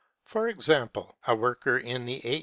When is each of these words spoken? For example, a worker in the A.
For 0.25 0.49
example, 0.49 1.19
a 1.27 1.35
worker 1.35 1.77
in 1.77 2.05
the 2.07 2.25
A. 2.25 2.39